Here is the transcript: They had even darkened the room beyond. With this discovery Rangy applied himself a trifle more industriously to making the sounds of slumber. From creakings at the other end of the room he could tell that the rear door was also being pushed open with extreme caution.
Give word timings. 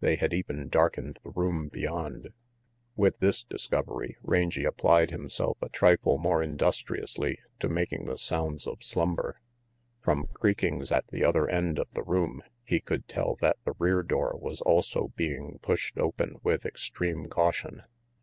They 0.00 0.16
had 0.16 0.34
even 0.34 0.68
darkened 0.68 1.18
the 1.24 1.30
room 1.30 1.68
beyond. 1.68 2.34
With 2.94 3.20
this 3.20 3.42
discovery 3.42 4.18
Rangy 4.22 4.66
applied 4.66 5.10
himself 5.10 5.56
a 5.62 5.70
trifle 5.70 6.18
more 6.18 6.42
industriously 6.42 7.38
to 7.58 7.70
making 7.70 8.04
the 8.04 8.18
sounds 8.18 8.66
of 8.66 8.84
slumber. 8.84 9.40
From 10.02 10.26
creakings 10.34 10.92
at 10.92 11.06
the 11.06 11.24
other 11.24 11.48
end 11.48 11.78
of 11.78 11.88
the 11.94 12.02
room 12.02 12.42
he 12.66 12.82
could 12.82 13.08
tell 13.08 13.38
that 13.40 13.56
the 13.64 13.72
rear 13.78 14.02
door 14.02 14.36
was 14.38 14.60
also 14.60 15.10
being 15.16 15.58
pushed 15.62 15.96
open 15.96 16.34
with 16.42 16.66
extreme 16.66 17.30
caution. 17.30 17.82